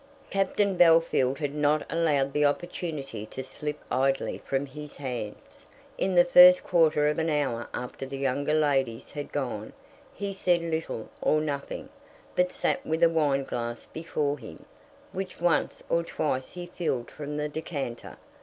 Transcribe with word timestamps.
Captain 0.31 0.75
Bellfield 0.77 1.37
had 1.37 1.53
not 1.53 1.85
allowed 1.87 2.33
the 2.33 2.43
opportunity 2.43 3.23
to 3.27 3.43
slip 3.43 3.77
idly 3.91 4.39
from 4.39 4.65
his 4.65 4.97
hands. 4.97 5.67
In 5.95 6.15
the 6.15 6.25
first 6.25 6.63
quarter 6.63 7.07
of 7.07 7.19
an 7.19 7.29
hour 7.29 7.69
after 7.71 8.07
the 8.07 8.17
younger 8.17 8.55
ladies 8.55 9.11
had 9.11 9.31
gone, 9.31 9.73
he 10.11 10.33
said 10.33 10.61
little 10.61 11.07
or 11.21 11.39
nothing, 11.39 11.87
but 12.35 12.51
sat 12.51 12.83
with 12.83 13.03
a 13.03 13.09
wine 13.09 13.43
glass 13.43 13.85
before 13.85 14.39
him, 14.39 14.65
which 15.11 15.39
once 15.39 15.83
or 15.87 16.01
twice 16.01 16.49
he 16.49 16.65
filled 16.65 17.11
from 17.11 17.37
the 17.37 17.47
decanter. 17.47 18.17